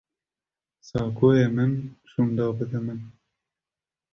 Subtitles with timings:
[0.87, 1.71] Saqoyê min
[2.09, 2.99] şûnde bide min.